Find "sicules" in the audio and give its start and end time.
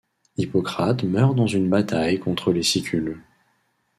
2.63-3.21